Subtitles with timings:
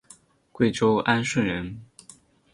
[0.51, 1.79] 贵州安顺人。